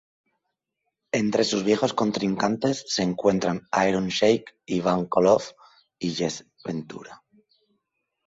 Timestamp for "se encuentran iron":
2.87-4.07